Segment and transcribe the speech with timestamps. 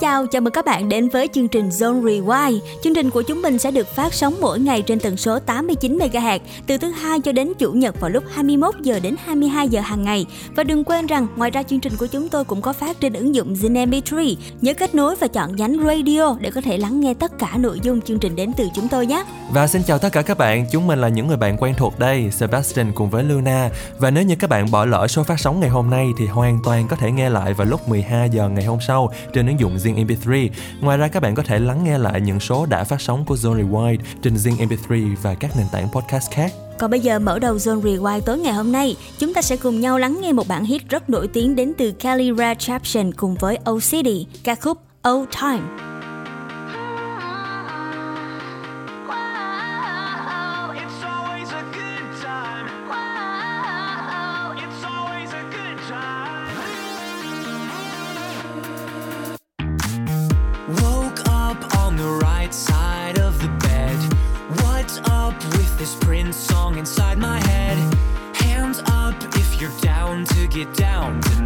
[0.00, 2.58] chào, chào mừng các bạn đến với chương trình Zone Rewind.
[2.82, 5.98] Chương trình của chúng mình sẽ được phát sóng mỗi ngày trên tần số 89
[5.98, 9.80] MHz từ thứ hai cho đến chủ nhật vào lúc 21 giờ đến 22 giờ
[9.80, 10.26] hàng ngày.
[10.56, 13.12] Và đừng quên rằng ngoài ra chương trình của chúng tôi cũng có phát trên
[13.12, 14.36] ứng dụng Zin MP3.
[14.60, 17.80] Nhớ kết nối và chọn nhánh radio để có thể lắng nghe tất cả nội
[17.82, 19.24] dung chương trình đến từ chúng tôi nhé.
[19.52, 21.98] Và xin chào tất cả các bạn, chúng mình là những người bạn quen thuộc
[21.98, 23.70] đây, Sebastian cùng với Luna.
[23.98, 26.58] Và nếu như các bạn bỏ lỡ số phát sóng ngày hôm nay thì hoàn
[26.64, 29.78] toàn có thể nghe lại vào lúc 12 giờ ngày hôm sau trên ứng dụng
[29.88, 30.48] Zing MP3.
[30.80, 33.34] Ngoài ra các bạn có thể lắng nghe lại những số đã phát sóng của
[33.34, 36.52] Zone Rewind trên Zing MP3 và các nền tảng podcast khác.
[36.78, 39.80] Còn bây giờ mở đầu Zone Rewind tối ngày hôm nay, chúng ta sẽ cùng
[39.80, 43.34] nhau lắng nghe một bản hit rất nổi tiếng đến từ Kelly Rae Jepsen cùng
[43.34, 44.08] với OCD,
[44.44, 45.87] ca khúc Old Time.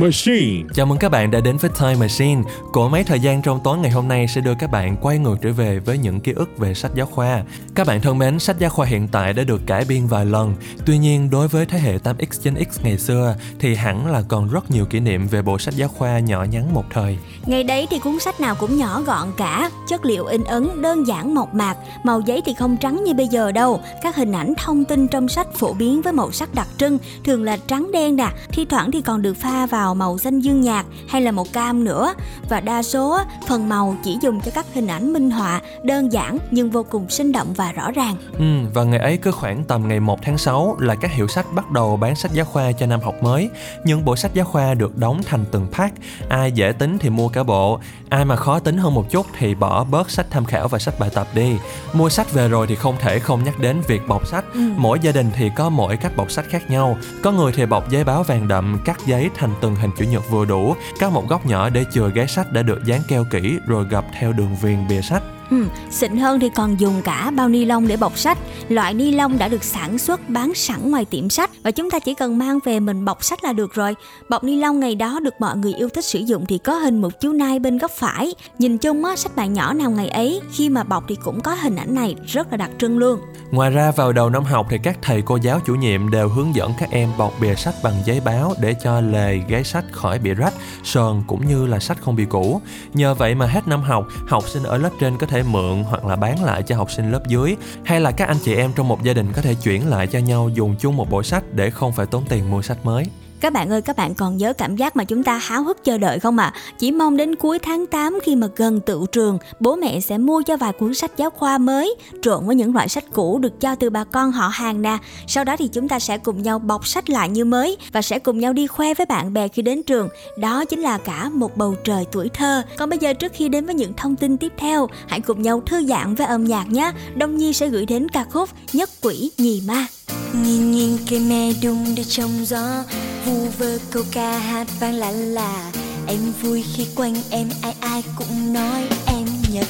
[0.00, 0.68] Machine.
[0.74, 2.42] Chào mừng các bạn đã đến với Time Machine.
[2.72, 5.36] Cỗ máy thời gian trong tối ngày hôm nay sẽ đưa các bạn quay ngược
[5.42, 7.42] trở về với những ký ức về sách giáo khoa.
[7.74, 10.54] Các bạn thân mến, sách giáo khoa hiện tại đã được cải biên vài lần.
[10.86, 14.50] Tuy nhiên đối với thế hệ 8X Gen X ngày xưa thì hẳn là còn
[14.50, 17.18] rất nhiều kỷ niệm về bộ sách giáo khoa nhỏ nhắn một thời.
[17.46, 21.06] Ngày đấy thì cuốn sách nào cũng nhỏ gọn cả Chất liệu in ấn đơn
[21.06, 23.80] giản mộc mạc Màu giấy thì không trắng như bây giờ đâu.
[24.02, 27.42] Các hình ảnh thông tin trong sách phổ biến với màu sắc đặc trưng Thường
[27.42, 30.86] là trắng đen nè Thi thoảng thì còn được pha vào màu xanh dương nhạt
[31.08, 32.14] hay là màu cam nữa
[32.48, 36.38] và đa số phần màu chỉ dùng cho các hình ảnh minh họa đơn giản
[36.50, 38.16] nhưng vô cùng sinh động và rõ ràng.
[38.38, 38.44] Ừ,
[38.74, 41.70] và ngày ấy cứ khoảng tầm ngày 1 tháng 6 là các hiệu sách bắt
[41.70, 43.50] đầu bán sách giáo khoa cho năm học mới.
[43.84, 45.94] Những bộ sách giáo khoa được đóng thành từng pack,
[46.28, 49.54] ai dễ tính thì mua cả bộ, ai mà khó tính hơn một chút thì
[49.54, 51.56] bỏ bớt sách tham khảo và sách bài tập đi.
[51.92, 54.44] Mua sách về rồi thì không thể không nhắc đến việc bọc sách.
[54.54, 54.60] Ừ.
[54.76, 56.96] Mỗi gia đình thì có mỗi cách bọc sách khác nhau.
[57.22, 60.30] Có người thì bọc giấy báo vàng đậm, cắt giấy thành từng hình chữ nhật
[60.30, 63.58] vừa đủ, có một góc nhỏ để chừa gáy sách đã được dán keo kỹ
[63.66, 65.22] rồi gập theo đường viền bìa sách.
[65.50, 68.38] Ừ, xịn hơn thì còn dùng cả bao ni lông để bọc sách.
[68.68, 71.98] Loại ni lông đã được sản xuất bán sẵn ngoài tiệm sách và chúng ta
[71.98, 73.94] chỉ cần mang về mình bọc sách là được rồi.
[74.28, 77.00] Bọc ni lông ngày đó được mọi người yêu thích sử dụng thì có hình
[77.00, 78.34] một chú nai bên góc phải.
[78.58, 81.54] Nhìn chung á, sách bạn nhỏ nào ngày ấy khi mà bọc thì cũng có
[81.54, 83.20] hình ảnh này rất là đặc trưng luôn.
[83.50, 86.54] Ngoài ra vào đầu năm học thì các thầy cô giáo chủ nhiệm đều hướng
[86.54, 90.18] dẫn các em bọc bìa sách bằng giấy báo để cho lề gáy sách khỏi
[90.18, 90.54] bị rách,
[90.84, 92.60] sờn cũng như là sách không bị cũ.
[92.94, 96.04] Nhờ vậy mà hết năm học, học sinh ở lớp trên có thể mượn hoặc
[96.04, 98.88] là bán lại cho học sinh lớp dưới, hay là các anh chị em trong
[98.88, 101.70] một gia đình có thể chuyển lại cho nhau dùng chung một bộ sách để
[101.70, 103.04] không phải tốn tiền mua sách mới.
[103.40, 105.98] Các bạn ơi, các bạn còn nhớ cảm giác mà chúng ta háo hức chờ
[105.98, 106.52] đợi không ạ?
[106.54, 106.60] À?
[106.78, 110.42] Chỉ mong đến cuối tháng 8 khi mà gần tự trường, bố mẹ sẽ mua
[110.42, 113.74] cho vài cuốn sách giáo khoa mới, trộn với những loại sách cũ được cho
[113.74, 114.98] từ bà con họ hàng nè.
[115.26, 118.18] Sau đó thì chúng ta sẽ cùng nhau bọc sách lại như mới và sẽ
[118.18, 120.08] cùng nhau đi khoe với bạn bè khi đến trường.
[120.38, 122.62] Đó chính là cả một bầu trời tuổi thơ.
[122.76, 125.62] Còn bây giờ trước khi đến với những thông tin tiếp theo, hãy cùng nhau
[125.66, 126.92] thư giãn với âm nhạc nhé.
[127.14, 129.86] Đông Nhi sẽ gửi đến ca khúc Nhất Quỷ Nhì Ma.
[130.32, 132.84] Nhìn nhìn cây me đung đưa trong gió,
[133.24, 135.72] vu vơ câu ca hát vang lạ là
[136.06, 139.66] em vui khi quanh em ai ai cũng nói em nhật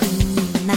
[0.00, 0.74] quỳnh nhìn mà.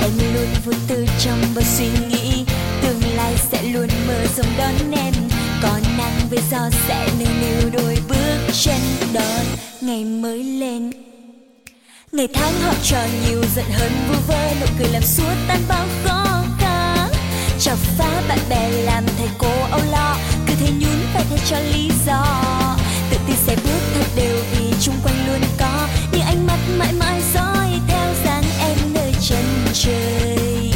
[0.00, 2.44] Em luôn vui tư trong bao suy nghĩ,
[2.82, 5.14] tương lai sẽ luôn mơ rộng đón em.
[5.62, 8.80] Có nắng với gió sẽ nêu niu đôi bước chân
[9.12, 9.46] đón
[9.80, 10.92] ngày mới lên.
[12.12, 15.86] Ngày tháng học trò nhiều giận hơn vu vơ nụ cười làm suốt tan bao
[16.04, 16.37] khó
[17.60, 20.16] chọc phá bạn bè làm thầy cô âu lo.
[20.46, 22.24] Cứ thế nhún vai thay cho lý do.
[23.10, 25.88] Tự tin sẽ bước thật đều vì chung quanh luôn có.
[26.12, 30.72] Những ánh mắt mãi mãi dõi theo dáng em nơi chân trời.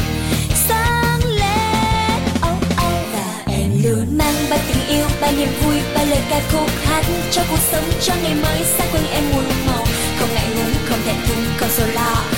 [0.67, 6.05] Sáng lên oh oh và em luôn mang bao tình yêu, bao niềm vui, bao
[6.05, 8.63] lời ca khúc hát cho cuộc sống cho ngày mới.
[8.77, 9.85] Xa quanh em muôn màu,
[10.19, 12.32] không ngại ngùng, không thẹn thùng không sầu lo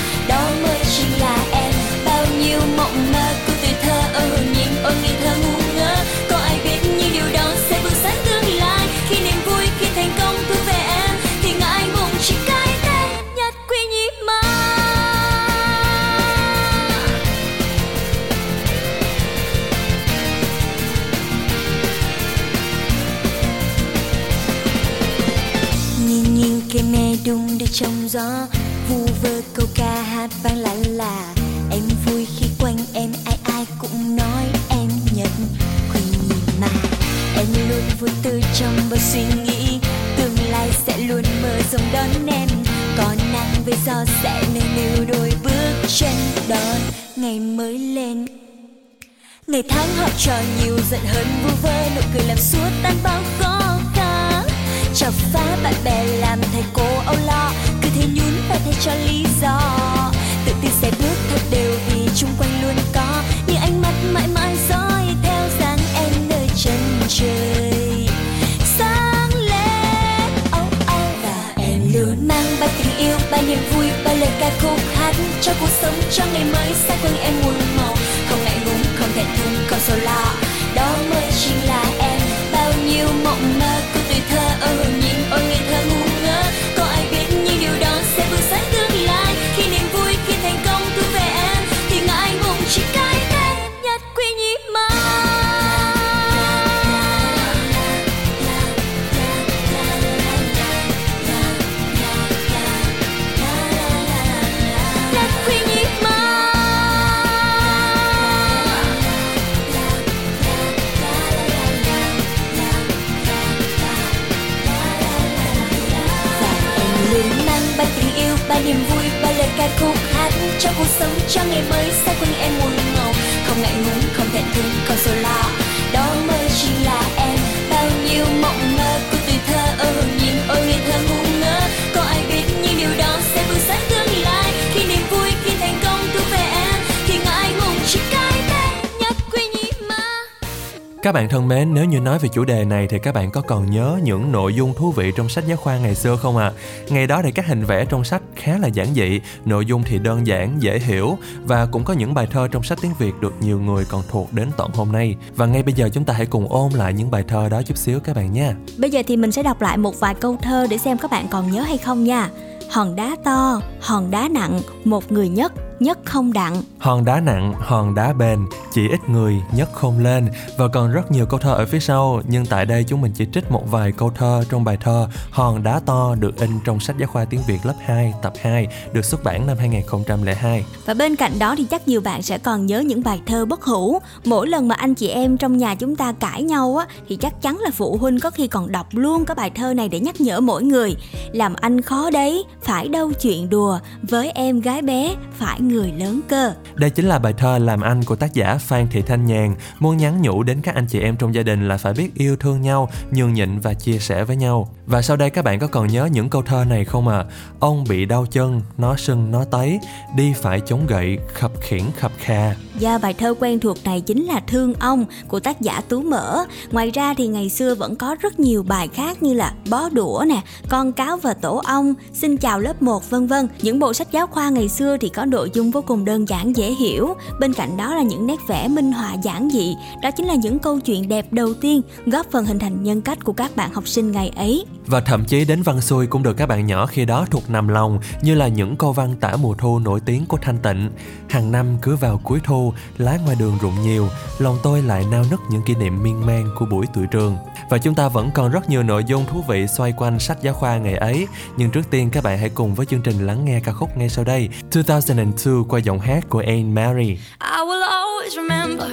[141.06, 143.40] Các bạn thân mến, nếu như nói về chủ đề này thì các bạn có
[143.40, 146.52] còn nhớ những nội dung thú vị trong sách giáo khoa ngày xưa không ạ?
[146.56, 146.56] À?
[146.88, 149.98] Ngày đó thì các hình vẽ trong sách khá là giản dị, nội dung thì
[149.98, 153.34] đơn giản, dễ hiểu và cũng có những bài thơ trong sách tiếng Việt được
[153.40, 155.16] nhiều người còn thuộc đến tận hôm nay.
[155.36, 157.76] Và ngay bây giờ chúng ta hãy cùng ôn lại những bài thơ đó chút
[157.76, 158.54] xíu các bạn nha.
[158.78, 161.26] Bây giờ thì mình sẽ đọc lại một vài câu thơ để xem các bạn
[161.30, 162.30] còn nhớ hay không nha.
[162.70, 166.62] Hòn đá to, hòn đá nặng, một người nhất nhất không đặng.
[166.78, 168.38] Hòn đá nặng hòn đá bền
[168.72, 170.28] chỉ ít người nhất không lên.
[170.58, 173.26] Và còn rất nhiều câu thơ ở phía sau nhưng tại đây chúng mình chỉ
[173.32, 176.96] trích một vài câu thơ trong bài thơ hòn đá to được in trong sách
[176.98, 181.16] giáo khoa tiếng Việt lớp 2 tập 2 được xuất bản năm 2002 và bên
[181.16, 183.98] cạnh đó thì chắc nhiều bạn sẽ còn nhớ những bài thơ bất hủ.
[184.24, 187.42] Mỗi lần mà anh chị em trong nhà chúng ta cãi nhau á thì chắc
[187.42, 190.20] chắn là phụ huynh có khi còn đọc luôn cái bài thơ này để nhắc
[190.20, 190.94] nhở mỗi người.
[191.32, 196.20] Làm anh khó đấy phải đâu chuyện đùa với em gái bé phải người lớn
[196.28, 196.54] cơ.
[196.74, 199.96] Đây chính là bài thơ Làm Anh của tác giả Phan Thị Thanh Nhàn, muốn
[199.96, 202.62] nhắn nhủ đến các anh chị em trong gia đình là phải biết yêu thương
[202.62, 204.68] nhau, nhường nhịn và chia sẻ với nhau.
[204.86, 207.16] Và sau đây các bạn có còn nhớ những câu thơ này không ạ?
[207.16, 207.24] À?
[207.60, 209.78] Ông bị đau chân, nó sưng nó tấy,
[210.16, 212.54] đi phải chống gậy, khập khiển khập kha.
[212.80, 216.44] Và bài thơ quen thuộc này chính là Thương ông của tác giả Tú Mỡ.
[216.70, 220.24] Ngoài ra thì ngày xưa vẫn có rất nhiều bài khác như là Bó đũa
[220.28, 223.48] nè, Con cáo và tổ ong, Xin chào lớp 1 vân vân.
[223.62, 226.56] Những bộ sách giáo khoa ngày xưa thì có nội dung vô cùng đơn giản
[226.56, 230.26] dễ hiểu bên cạnh đó là những nét vẽ minh họa giản dị đó chính
[230.26, 233.56] là những câu chuyện đẹp đầu tiên góp phần hình thành nhân cách của các
[233.56, 236.66] bạn học sinh ngày ấy và thậm chí đến văn xuôi cũng được các bạn
[236.66, 240.00] nhỏ khi đó thuộc nằm lòng như là những câu văn tả mùa thu nổi
[240.06, 240.90] tiếng của Thanh Tịnh.
[241.28, 245.24] Hàng năm cứ vào cuối thu, lá ngoài đường rụng nhiều, lòng tôi lại nao
[245.30, 247.36] nức những kỷ niệm miên man của buổi tuổi trường.
[247.70, 250.54] Và chúng ta vẫn còn rất nhiều nội dung thú vị xoay quanh sách giáo
[250.54, 251.26] khoa ngày ấy.
[251.56, 254.08] Nhưng trước tiên các bạn hãy cùng với chương trình lắng nghe ca khúc ngay
[254.08, 257.18] sau đây 2002 qua giọng hát của Anne Mary.
[257.40, 258.90] I will always remember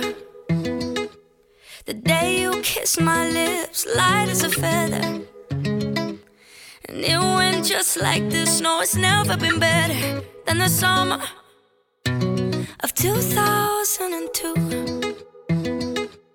[1.86, 5.33] The day you kissed my lips light as a feather
[6.90, 8.62] And it went just like this.
[8.62, 11.20] No, it's never been better than the summer
[12.82, 14.54] of 2002.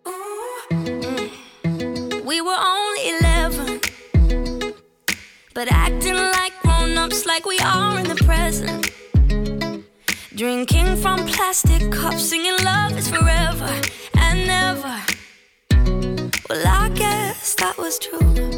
[0.05, 2.25] Mm.
[2.25, 3.81] We were only 11,
[5.55, 8.91] but acting like grown ups, like we are in the present.
[10.35, 13.81] Drinking from plastic cups, singing love is forever
[14.15, 15.01] and never.
[16.49, 18.58] Well, I guess that was true.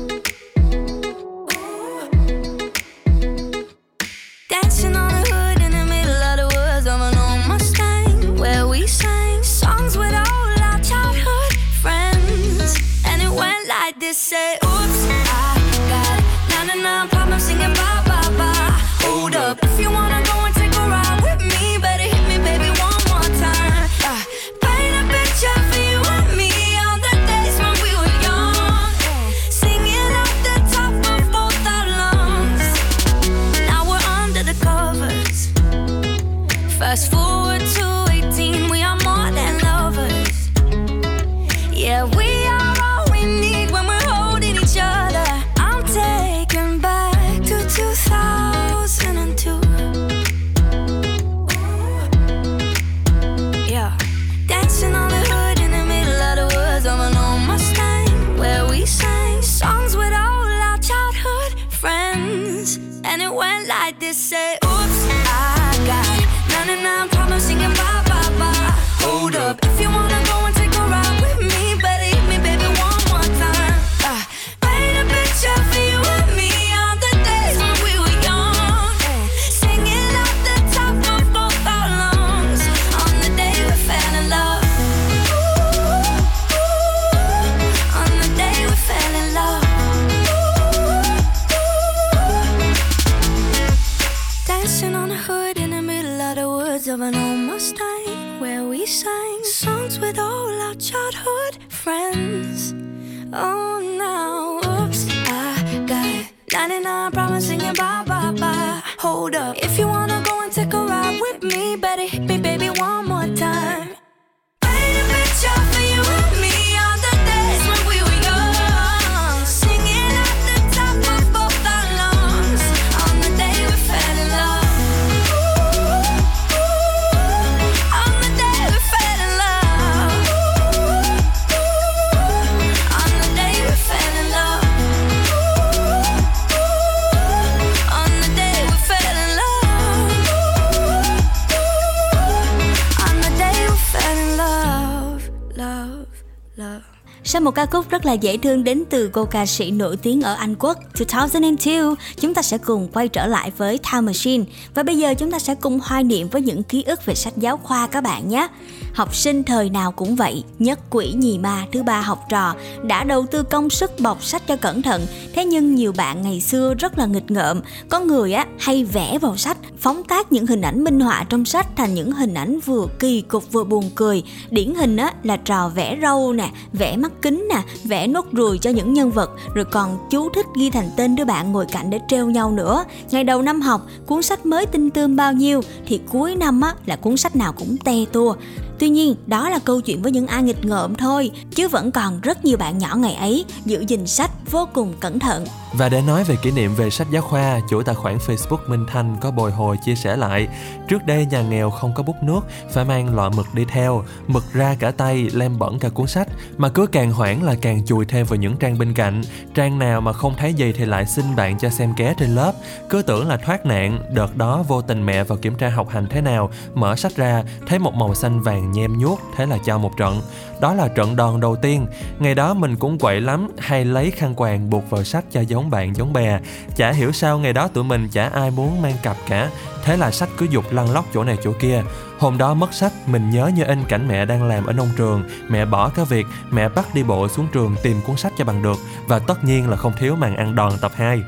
[147.70, 150.78] Khúc rất là dễ thương đến từ cô ca sĩ nổi tiếng ở Anh Quốc
[150.94, 151.74] 2002,
[152.20, 155.38] chúng ta sẽ cùng quay trở lại với Time Machine và bây giờ chúng ta
[155.38, 158.48] sẽ cùng hoài niệm với những ký ức về sách giáo khoa các bạn nhé.
[158.94, 163.04] Học sinh thời nào cũng vậy, nhất quỷ nhì ma thứ ba học trò đã
[163.04, 166.74] đầu tư công sức bọc sách cho cẩn thận, thế nhưng nhiều bạn ngày xưa
[166.74, 170.60] rất là nghịch ngợm, có người á hay vẽ vào sách, phóng tác những hình
[170.60, 174.22] ảnh minh họa trong sách thành những hình ảnh vừa kỳ cục vừa buồn cười.
[174.50, 178.58] Điển hình á là trò vẽ râu nè, vẽ mắt kính nè, vẽ nốt ruồi
[178.58, 181.90] cho những nhân vật, rồi còn chú thích ghi thành tên đứa bạn ngồi cạnh
[181.90, 182.84] để treo nhau nữa.
[183.10, 186.74] Ngày đầu năm học, cuốn sách mới tinh tươm bao nhiêu thì cuối năm á
[186.86, 188.34] là cuốn sách nào cũng te tua.
[188.80, 192.20] Tuy nhiên, đó là câu chuyện với những ai nghịch ngợm thôi, chứ vẫn còn
[192.20, 195.44] rất nhiều bạn nhỏ ngày ấy giữ gìn sách vô cùng cẩn thận.
[195.72, 198.86] Và để nói về kỷ niệm về sách giáo khoa, chủ tài khoản Facebook Minh
[198.92, 200.48] Thanh có bồi hồi chia sẻ lại.
[200.88, 202.40] Trước đây nhà nghèo không có bút nước,
[202.72, 206.28] phải mang lọ mực đi theo, mực ra cả tay, lem bẩn cả cuốn sách.
[206.56, 209.22] Mà cứ càng hoảng là càng chùi thêm vào những trang bên cạnh.
[209.54, 212.52] Trang nào mà không thấy gì thì lại xin bạn cho xem ké trên lớp.
[212.90, 216.06] Cứ tưởng là thoát nạn, đợt đó vô tình mẹ vào kiểm tra học hành
[216.10, 219.78] thế nào, mở sách ra, thấy một màu xanh vàng nhem nhuốc, thế là cho
[219.78, 220.20] một trận.
[220.60, 221.86] Đó là trận đòn đầu tiên.
[222.18, 225.70] Ngày đó mình cũng quậy lắm, hay lấy khăn quàng buộc vào sách cho giống
[225.70, 226.40] bạn giống bè.
[226.76, 229.50] Chả hiểu sao ngày đó tụi mình chả ai muốn mang cặp cả.
[229.84, 231.82] Thế là sách cứ dục lăn lóc chỗ này chỗ kia.
[232.20, 235.22] Hôm đó mất sách, mình nhớ như in cảnh mẹ đang làm ở nông trường.
[235.48, 238.62] Mẹ bỏ cả việc, mẹ bắt đi bộ xuống trường tìm cuốn sách cho bằng
[238.62, 238.76] được.
[239.06, 241.22] Và tất nhiên là không thiếu màn ăn đòn tập 2.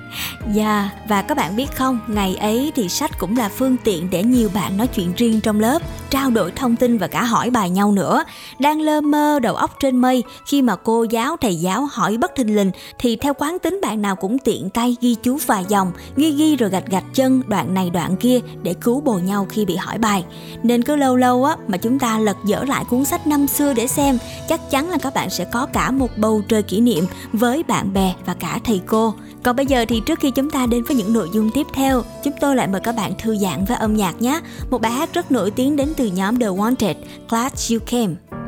[0.55, 4.11] Dạ, yeah, và các bạn biết không, ngày ấy thì sách cũng là phương tiện
[4.11, 7.51] để nhiều bạn nói chuyện riêng trong lớp, trao đổi thông tin và cả hỏi
[7.51, 8.25] bài nhau nữa.
[8.59, 12.33] Đang lơ mơ đầu óc trên mây, khi mà cô giáo, thầy giáo hỏi bất
[12.37, 15.93] thình lình thì theo quán tính bạn nào cũng tiện tay ghi chú vài dòng,
[16.17, 19.65] ghi ghi rồi gạch gạch chân đoạn này đoạn kia để cứu bồ nhau khi
[19.65, 20.25] bị hỏi bài.
[20.63, 23.75] Nên cứ lâu lâu á mà chúng ta lật dở lại cuốn sách năm xưa
[23.75, 27.05] để xem, chắc chắn là các bạn sẽ có cả một bầu trời kỷ niệm
[27.33, 29.15] với bạn bè và cả thầy cô.
[29.43, 32.03] Còn bây giờ thì trước khi chúng ta đến với những nội dung tiếp theo,
[32.25, 34.41] chúng tôi lại mời các bạn thư giãn với âm nhạc nhé.
[34.71, 36.95] Một bài hát rất nổi tiếng đến từ nhóm The Wanted,
[37.29, 38.42] Glad You Came.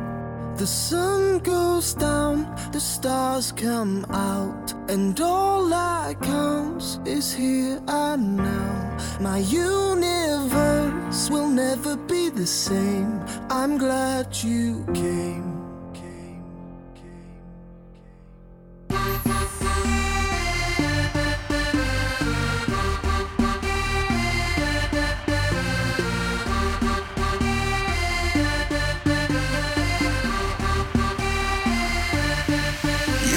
[0.57, 8.37] The sun goes down, the stars come out, and all that counts is here and
[8.37, 8.97] now.
[9.19, 13.19] My universe will never be the same.
[13.49, 15.54] I'm glad you came.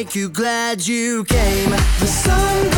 [0.00, 1.68] Make you glad you came.
[1.68, 2.69] The sun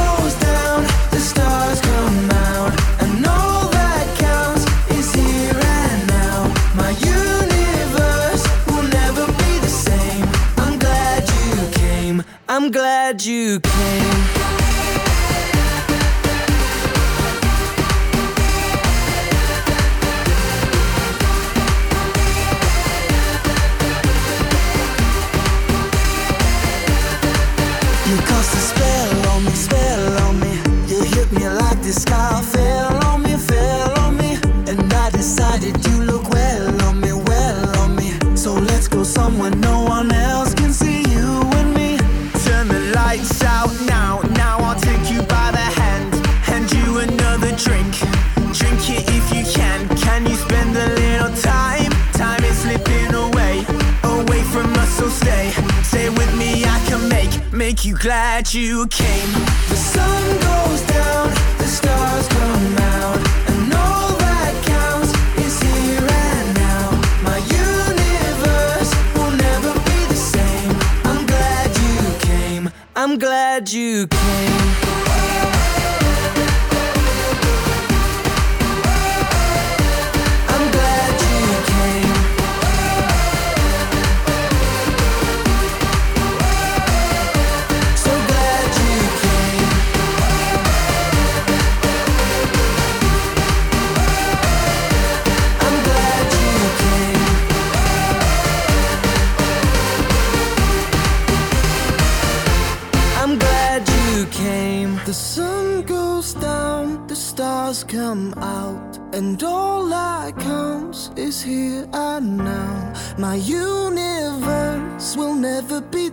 [57.82, 59.32] make, you glad you came.
[59.68, 63.41] The sun goes down, the stars come out,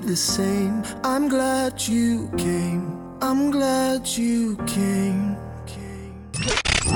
[0.10, 0.82] the same.
[1.04, 2.98] I'm glad you came.
[3.22, 5.38] I'm glad you came.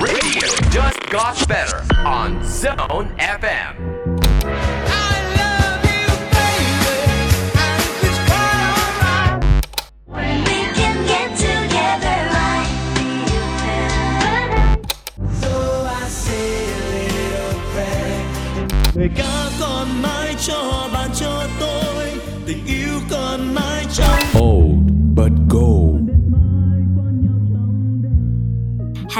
[0.00, 3.74] Radio just got better on Zone FM.
[18.94, 20.24] Người ca còn mãi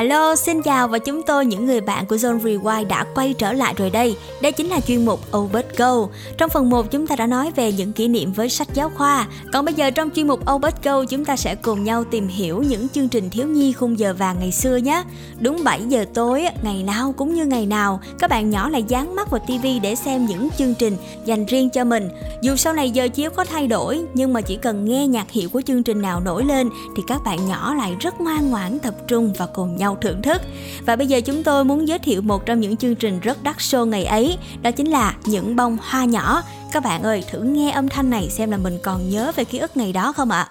[0.05, 3.53] Hello, xin chào và chúng tôi những người bạn của Zone Rewind đã quay trở
[3.53, 4.17] lại rồi đây.
[4.43, 6.07] Đây chính là chuyên mục Obert Go.
[6.39, 9.27] Trong phần 1 chúng ta đã nói về những kỷ niệm với sách giáo khoa.
[9.53, 12.63] Còn bây giờ trong chuyên mục Obert Go chúng ta sẽ cùng nhau tìm hiểu
[12.63, 15.03] những chương trình thiếu nhi khung giờ vàng ngày xưa nhé.
[15.41, 19.15] Đúng 7 giờ tối, ngày nào cũng như ngày nào, các bạn nhỏ lại dán
[19.17, 22.09] mắt vào TV để xem những chương trình dành riêng cho mình.
[22.43, 25.49] Dù sau này giờ chiếu có thay đổi, nhưng mà chỉ cần nghe nhạc hiệu
[25.49, 28.95] của chương trình nào nổi lên thì các bạn nhỏ lại rất ngoan ngoãn tập
[29.09, 30.43] trung và cùng nhau thưởng thức.
[30.87, 33.57] Và bây giờ chúng tôi muốn giới thiệu một trong những chương trình rất đắt
[33.57, 36.43] show ngày ấy, đó chính là những bông hoa nhỏ.
[36.73, 39.59] Các bạn ơi, thử nghe âm thanh này xem là mình còn nhớ về ký
[39.59, 40.49] ức ngày đó không ạ?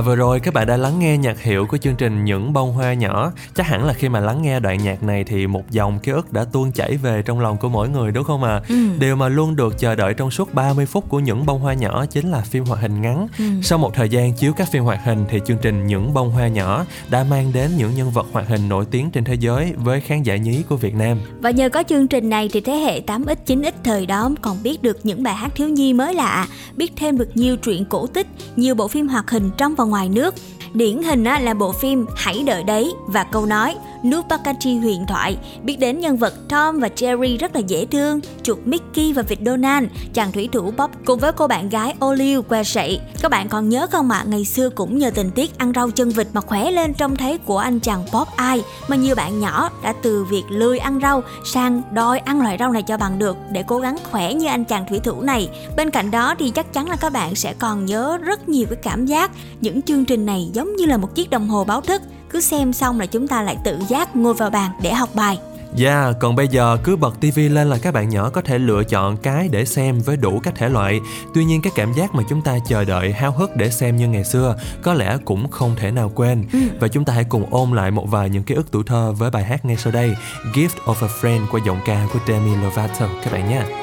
[0.00, 2.72] Và vừa rồi các bạn đã lắng nghe nhạc hiệu của chương trình Những bông
[2.72, 3.32] hoa nhỏ.
[3.54, 6.32] Chắc hẳn là khi mà lắng nghe đoạn nhạc này thì một dòng ký ức
[6.32, 8.50] đã tuôn chảy về trong lòng của mỗi người đúng không ạ?
[8.50, 8.62] À?
[8.68, 8.74] Ừ.
[8.98, 12.06] Điều mà luôn được chờ đợi trong suốt 30 phút của Những bông hoa nhỏ
[12.06, 13.28] chính là phim hoạt hình ngắn.
[13.38, 13.44] Ừ.
[13.62, 16.48] Sau một thời gian chiếu các phim hoạt hình thì chương trình Những bông hoa
[16.48, 20.00] nhỏ đã mang đến những nhân vật hoạt hình nổi tiếng trên thế giới với
[20.00, 21.18] khán giả nhí của Việt Nam.
[21.40, 24.82] Và nhờ có chương trình này thì thế hệ 8X 9X thời đó còn biết
[24.82, 28.26] được những bài hát thiếu nhi mới lạ, biết thêm được nhiều truyện cổ tích,
[28.56, 30.34] nhiều bộ phim hoạt hình trong và ngoài nước.
[30.74, 35.04] Điển hình á, là bộ phim Hãy đợi đấy và câu nói Nước pacati huyền
[35.08, 39.22] thoại biết đến nhân vật Tom và Jerry rất là dễ thương, chuột Mickey và
[39.22, 43.00] vịt Donald, chàng thủy thủ Bob cùng với cô bạn gái Olive que sậy.
[43.22, 46.10] Các bạn còn nhớ không ạ, ngày xưa cũng nhờ tình tiết ăn rau chân
[46.10, 49.70] vịt mà khỏe lên trông thấy của anh chàng Bob ai mà nhiều bạn nhỏ
[49.82, 53.36] đã từ việc lười ăn rau sang đòi ăn loại rau này cho bằng được
[53.52, 55.48] để cố gắng khỏe như anh chàng thủy thủ này.
[55.76, 58.78] Bên cạnh đó thì chắc chắn là các bạn sẽ còn nhớ rất nhiều cái
[58.82, 59.30] cảm giác
[59.60, 62.72] những chương trình này giống như là một chiếc đồng hồ báo thức cứ xem
[62.72, 65.38] xong là chúng ta lại tự giác ngồi vào bàn để học bài
[65.78, 68.84] Yeah, còn bây giờ cứ bật TV lên là các bạn nhỏ có thể lựa
[68.84, 71.00] chọn cái để xem với đủ các thể loại.
[71.34, 74.08] Tuy nhiên cái cảm giác mà chúng ta chờ đợi háo hức để xem như
[74.08, 76.44] ngày xưa có lẽ cũng không thể nào quên.
[76.52, 76.58] Ừ.
[76.80, 79.30] Và chúng ta hãy cùng ôm lại một vài những ký ức tuổi thơ với
[79.30, 80.14] bài hát ngay sau đây,
[80.54, 83.79] Gift of a Friend qua giọng ca của Demi Lovato các bạn nhé.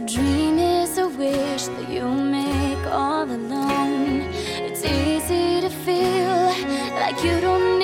[0.00, 4.22] A dream is a wish that you make all alone.
[4.66, 6.46] It's easy to feel
[7.00, 7.79] like you don't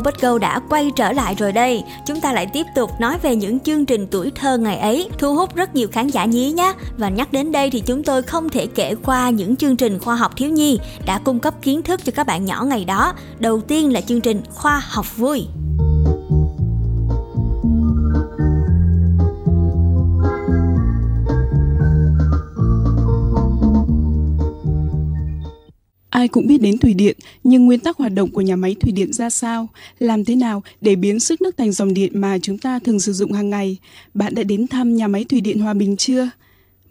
[0.00, 1.82] Đa và Go đã quay trở lại rồi đây.
[2.06, 5.34] Chúng ta lại tiếp tục nói về những chương trình tuổi thơ ngày ấy, thu
[5.34, 6.72] hút rất nhiều khán giả nhí nhé.
[6.98, 10.16] Và nhắc đến đây thì chúng tôi không thể kể qua những chương trình khoa
[10.16, 13.12] học thiếu nhi đã cung cấp kiến thức cho các bạn nhỏ ngày đó.
[13.38, 15.46] Đầu tiên là chương trình khoa học vui.
[26.32, 29.12] Cũng biết đến thủy điện, nhưng nguyên tắc hoạt động của nhà máy thủy điện
[29.12, 29.68] ra sao?
[29.98, 33.12] Làm thế nào để biến sức nước thành dòng điện mà chúng ta thường sử
[33.12, 33.76] dụng hàng ngày?
[34.14, 36.30] Bạn đã đến thăm nhà máy thủy điện Hòa Bình chưa?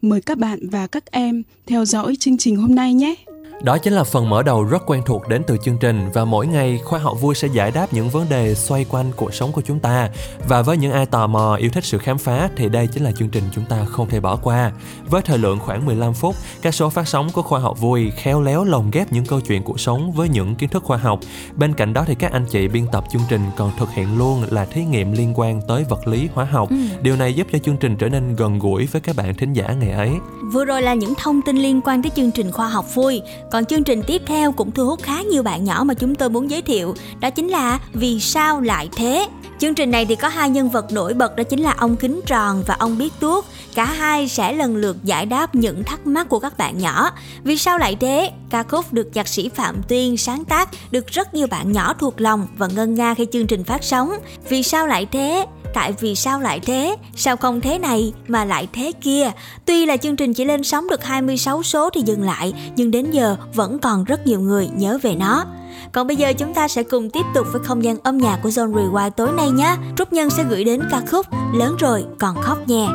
[0.01, 3.15] Mời các bạn và các em theo dõi chương trình hôm nay nhé!
[3.63, 6.47] Đó chính là phần mở đầu rất quen thuộc đến từ chương trình và mỗi
[6.47, 9.61] ngày khoa học vui sẽ giải đáp những vấn đề xoay quanh cuộc sống của
[9.61, 10.09] chúng ta.
[10.47, 13.11] Và với những ai tò mò yêu thích sự khám phá thì đây chính là
[13.11, 14.71] chương trình chúng ta không thể bỏ qua.
[15.09, 18.41] Với thời lượng khoảng 15 phút, các số phát sóng của khoa học vui khéo
[18.41, 21.19] léo lồng ghép những câu chuyện cuộc sống với những kiến thức khoa học.
[21.55, 24.43] Bên cạnh đó thì các anh chị biên tập chương trình còn thực hiện luôn
[24.49, 26.69] là thí nghiệm liên quan tới vật lý hóa học.
[26.69, 26.75] Ừ.
[27.01, 29.73] Điều này giúp cho chương trình trở nên gần gũi với các bạn thính giả
[29.79, 30.11] ngày ấy.
[30.51, 33.21] Vừa rồi là những thông tin liên quan tới chương trình khoa học vui.
[33.51, 36.29] Còn chương trình tiếp theo cũng thu hút khá nhiều bạn nhỏ mà chúng tôi
[36.29, 39.27] muốn giới thiệu, đó chính là Vì sao lại thế?
[39.59, 42.21] Chương trình này thì có hai nhân vật nổi bật đó chính là ông Kính
[42.25, 43.45] Tròn và ông Biết Tuốt.
[43.75, 47.09] Cả hai sẽ lần lượt giải đáp những thắc mắc của các bạn nhỏ.
[47.43, 48.31] Vì sao lại thế?
[48.49, 52.21] Ca khúc được nhạc sĩ Phạm Tuyên sáng tác được rất nhiều bạn nhỏ thuộc
[52.21, 54.11] lòng và ngân nga khi chương trình phát sóng.
[54.49, 55.45] Vì sao lại thế?
[55.73, 59.31] Tại vì sao lại thế, sao không thế này mà lại thế kia.
[59.65, 63.11] Tuy là chương trình chỉ lên sóng được 26 số thì dừng lại, nhưng đến
[63.11, 65.45] giờ vẫn còn rất nhiều người nhớ về nó.
[65.91, 68.49] Còn bây giờ chúng ta sẽ cùng tiếp tục với không gian âm nhạc của
[68.49, 69.75] Zone Rewind tối nay nhé.
[69.97, 72.87] Trúc Nhân sẽ gửi đến ca khúc Lớn rồi còn khóc nhè.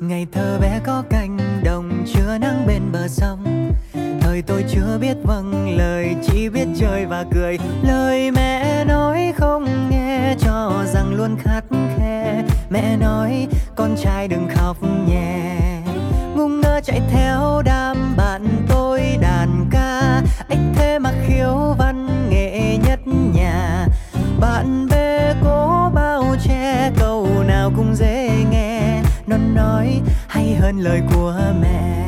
[0.00, 3.44] Ngày thơ bé có cánh đồng chưa nắng bên bờ sông
[4.38, 7.58] đời tôi chưa biết vâng lời chỉ biết chơi và cười.
[7.82, 11.64] Lời mẹ nói không nghe, cho rằng luôn khắt
[11.96, 12.44] khe.
[12.70, 14.76] Mẹ nói, con trai đừng khóc
[15.08, 15.56] nhẹ.
[16.36, 20.22] Ngu ngơ chạy theo đám bạn tôi đàn ca.
[20.48, 22.98] Anh thế mà khiếu văn nghệ nhất
[23.34, 23.86] nhà.
[24.40, 29.02] Bạn bè cố bao che, câu nào cũng dễ nghe.
[29.26, 32.07] Nó nói, hay hơn lời của mẹ.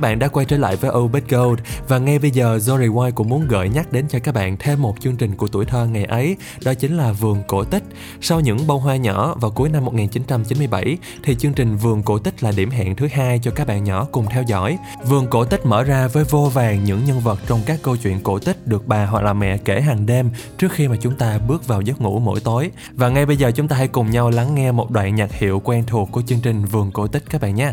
[0.00, 3.12] Các bạn đã quay trở lại với Obit Gold và ngay bây giờ Zoe White
[3.12, 5.86] cũng muốn gợi nhắc đến cho các bạn thêm một chương trình của tuổi thơ
[5.86, 7.82] ngày ấy, đó chính là Vườn Cổ Tích.
[8.20, 12.42] Sau những bông hoa nhỏ vào cuối năm 1997 thì chương trình Vườn Cổ Tích
[12.42, 14.78] là điểm hẹn thứ hai cho các bạn nhỏ cùng theo dõi.
[15.04, 18.20] Vườn Cổ Tích mở ra với vô vàng những nhân vật trong các câu chuyện
[18.20, 21.38] cổ tích được bà hoặc là mẹ kể hàng đêm trước khi mà chúng ta
[21.38, 22.70] bước vào giấc ngủ mỗi tối.
[22.94, 25.60] Và ngay bây giờ chúng ta hãy cùng nhau lắng nghe một đoạn nhạc hiệu
[25.64, 27.72] quen thuộc của chương trình Vườn Cổ Tích các bạn nhé.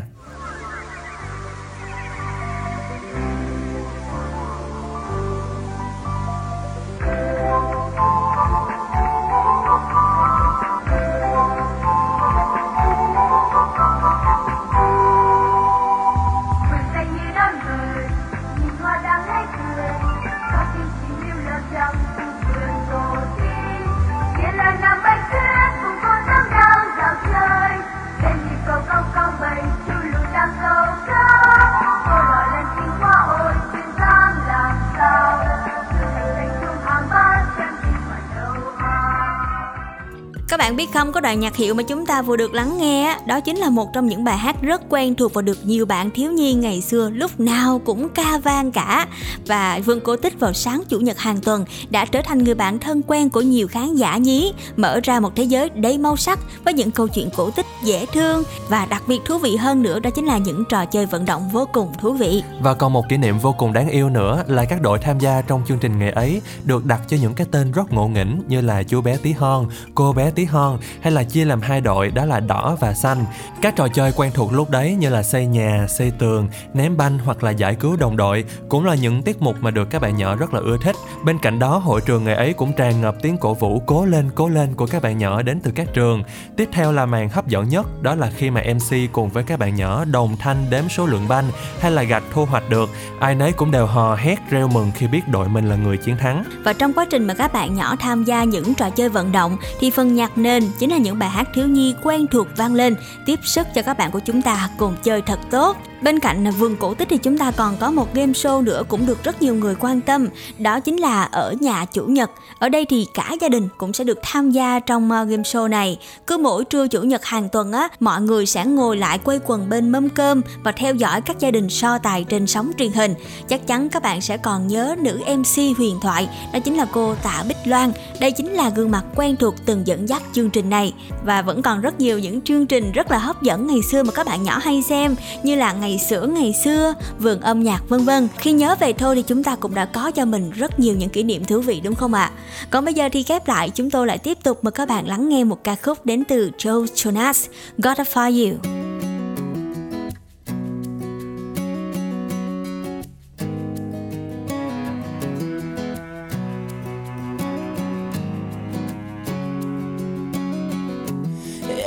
[40.97, 43.57] Biết trong có đoạn nhạc hiệu mà chúng ta vừa được lắng nghe đó chính
[43.57, 46.53] là một trong những bài hát rất quen thuộc và được nhiều bạn thiếu nhi
[46.53, 49.07] ngày xưa lúc nào cũng ca vang cả.
[49.45, 52.79] Và Vương Cổ Tích vào sáng chủ nhật hàng tuần đã trở thành người bạn
[52.79, 56.39] thân quen của nhiều khán giả nhí, mở ra một thế giới đầy màu sắc
[56.65, 58.43] với những câu chuyện cổ tích dễ thương.
[58.69, 61.49] Và đặc biệt thú vị hơn nữa đó chính là những trò chơi vận động
[61.49, 62.43] vô cùng thú vị.
[62.61, 65.41] Và còn một kỷ niệm vô cùng đáng yêu nữa là các đội tham gia
[65.41, 68.61] trong chương trình ngày ấy được đặt cho những cái tên rất ngộ nghĩnh như
[68.61, 69.65] là chú bé tí hon,
[69.95, 72.93] cô bé tí hon hay hay là chia làm hai đội đó là đỏ và
[72.93, 73.25] xanh.
[73.61, 77.19] Các trò chơi quen thuộc lúc đấy như là xây nhà, xây tường, ném banh
[77.19, 80.17] hoặc là giải cứu đồng đội cũng là những tiết mục mà được các bạn
[80.17, 80.95] nhỏ rất là ưa thích.
[81.23, 84.29] Bên cạnh đó, hội trường ngày ấy cũng tràn ngập tiếng cổ vũ cố lên
[84.35, 86.23] cố lên của các bạn nhỏ đến từ các trường.
[86.57, 89.59] Tiếp theo là màn hấp dẫn nhất, đó là khi mà MC cùng với các
[89.59, 91.45] bạn nhỏ đồng thanh đếm số lượng banh
[91.79, 92.89] hay là gạch thu hoạch được.
[93.19, 96.17] Ai nấy cũng đều hò hét reo mừng khi biết đội mình là người chiến
[96.17, 96.43] thắng.
[96.63, 99.57] Và trong quá trình mà các bạn nhỏ tham gia những trò chơi vận động
[99.79, 102.95] thì phần nhạc nền chính là những bài hát thiếu nhi quen thuộc vang lên
[103.25, 106.75] tiếp sức cho các bạn của chúng ta cùng chơi thật tốt Bên cạnh vườn
[106.75, 109.55] cổ tích thì chúng ta còn có một game show nữa cũng được rất nhiều
[109.55, 110.27] người quan tâm,
[110.59, 112.31] đó chính là ở nhà chủ nhật.
[112.59, 115.67] Ở đây thì cả gia đình cũng sẽ được tham gia trong ờ, game show
[115.67, 115.99] này.
[116.27, 119.69] Cứ mỗi trưa chủ nhật hàng tuần á, mọi người sẽ ngồi lại quây quần
[119.69, 123.13] bên mâm cơm và theo dõi các gia đình so tài trên sóng truyền hình.
[123.49, 127.15] Chắc chắn các bạn sẽ còn nhớ nữ MC huyền thoại, đó chính là cô
[127.23, 127.91] Tạ Bích Loan.
[128.19, 130.93] Đây chính là gương mặt quen thuộc từng dẫn dắt chương trình này
[131.25, 134.11] và vẫn còn rất nhiều những chương trình rất là hấp dẫn ngày xưa mà
[134.11, 138.05] các bạn nhỏ hay xem như là ngày sữa ngày xưa vườn âm nhạc vân
[138.05, 140.95] vân khi nhớ về thôi thì chúng ta cũng đã có cho mình rất nhiều
[140.97, 142.31] những kỷ niệm thú vị, đúng không ạ?
[142.69, 145.29] Còn bây giờ thì khép lại, chúng tôi lại tiếp tục mời các bạn lắng
[145.29, 148.57] nghe một ca khúc đến từ Joe Jonas, Gotta For You.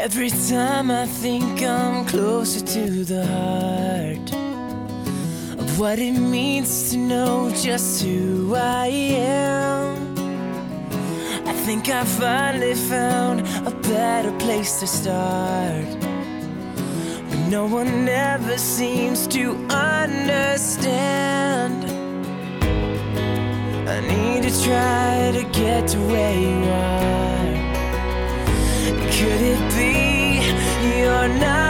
[0.00, 4.49] Every time I think I'm closer to the heart
[5.80, 10.14] what it means to know just who I am,
[11.48, 15.86] I think I finally found a better place to start.
[17.30, 21.82] But no one ever seems to understand.
[23.88, 26.58] I need to try to get to where you
[26.92, 27.54] are.
[29.14, 29.94] Could it be
[30.98, 31.69] you're not?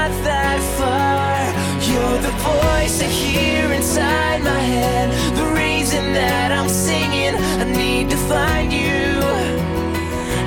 [2.01, 7.34] You're the voice I hear inside my head, the reason that I'm singing.
[7.61, 9.20] I need to find you.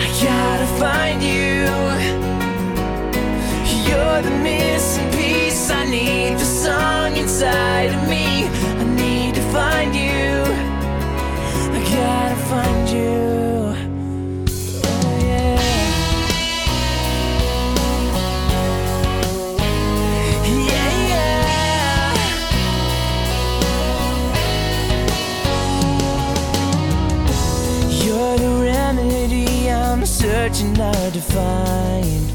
[0.04, 1.70] I gotta find you.
[3.88, 5.70] You're the missing piece.
[5.70, 8.48] I need the song inside of me.
[8.82, 10.26] I need to find you.
[11.78, 13.33] I gotta find you.
[30.54, 32.30] Searching to find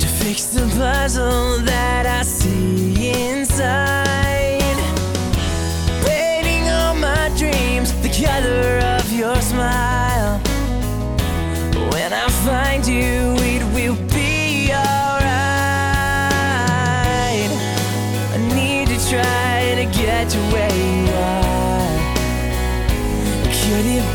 [0.00, 4.78] to fix the puzzle that I see inside.
[6.06, 10.40] Painting all my dreams the color of your smile.
[11.92, 15.28] When I find you, it will be alright.
[18.32, 21.68] I need to try to get to where you are.
[23.44, 24.07] Could it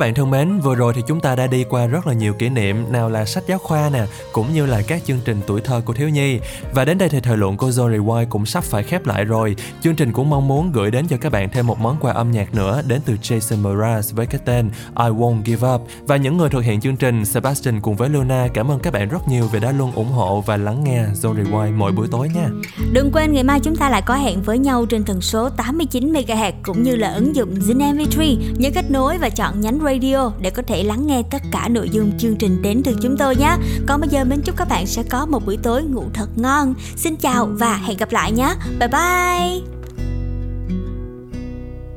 [0.00, 2.34] Các bạn thân mến, vừa rồi thì chúng ta đã đi qua rất là nhiều
[2.34, 5.60] kỷ niệm, nào là sách giáo khoa nè, cũng như là các chương trình tuổi
[5.60, 6.38] thơ của thiếu nhi.
[6.74, 9.56] Và đến đây thì thời lượng của Zory White cũng sắp phải khép lại rồi.
[9.82, 12.30] Chương trình cũng mong muốn gửi đến cho các bạn thêm một món quà âm
[12.30, 15.86] nhạc nữa đến từ Jason Mraz với cái tên I Won't Give Up.
[16.06, 19.08] Và những người thực hiện chương trình Sebastian cùng với Luna cảm ơn các bạn
[19.08, 22.28] rất nhiều vì đã luôn ủng hộ và lắng nghe Zory White mỗi buổi tối
[22.34, 22.48] nha.
[22.92, 26.12] Đừng quên ngày mai chúng ta lại có hẹn với nhau trên tần số 89
[26.12, 28.36] MHz cũng như là ứng dụng Zin MP3.
[28.58, 31.68] Nhớ kết nối và chọn nhánh radio Radio để có thể lắng nghe tất cả
[31.68, 33.56] nội dung chương trình đến từ chúng tôi nhé.
[33.86, 36.74] Còn bây giờ mình chúc các bạn sẽ có một buổi tối ngủ thật ngon.
[36.96, 38.54] Xin chào và hẹn gặp lại nhé.
[38.78, 39.60] Bye bye.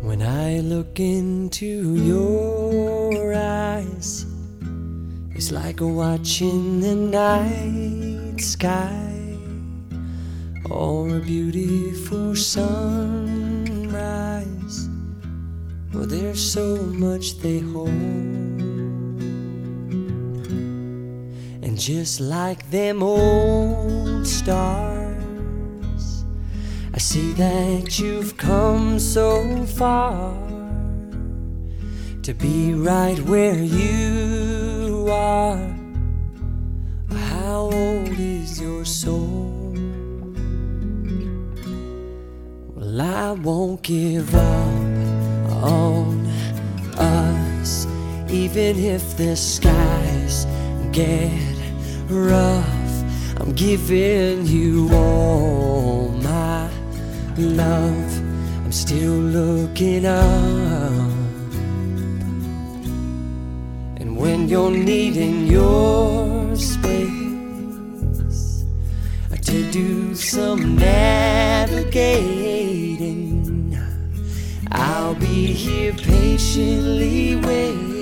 [0.08, 1.68] When I look into
[2.10, 4.26] your eyes,
[5.36, 9.14] it's like watching the night sky
[10.70, 13.74] or a beautiful sunrise.
[15.96, 17.90] There's so much they hold.
[21.62, 25.06] And just like them old stars,
[26.94, 30.34] I see that you've come so far
[32.24, 35.76] to be right where you are.
[37.12, 39.74] How old is your soul?
[42.76, 44.83] Well, I won't give up
[45.64, 46.26] on
[46.98, 47.86] us,
[48.30, 50.46] even if the skies
[50.92, 51.32] get
[52.10, 52.68] rough.
[53.38, 56.70] I'm giving you all my
[57.38, 58.18] love.
[58.64, 60.92] I'm still looking up.
[64.00, 67.24] And when you're needing your space
[69.54, 73.73] to do some navigating,
[74.74, 77.94] I'll be here patiently waiting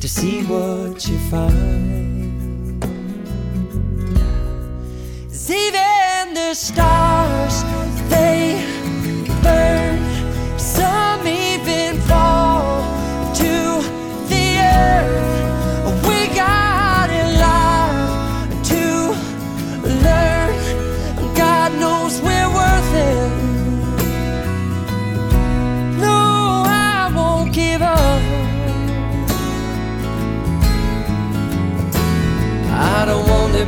[0.00, 1.84] to see what you find.
[5.54, 7.62] even the stars,
[8.08, 8.53] they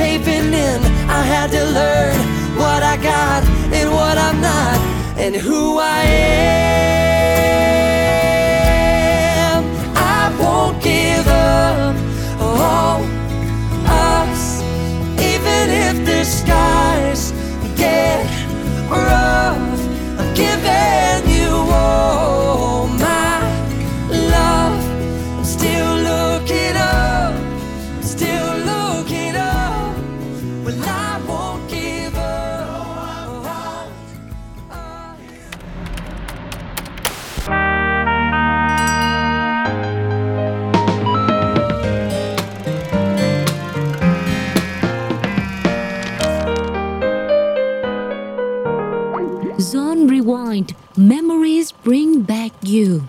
[0.00, 0.80] caving in.
[1.18, 2.16] I had to learn
[2.56, 3.42] what I got
[3.78, 4.78] and what I'm not,
[5.18, 6.89] and who I am.
[51.82, 53.02] Bring back you.